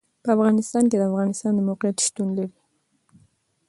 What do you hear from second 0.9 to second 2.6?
د افغانستان د موقعیت شتون لري.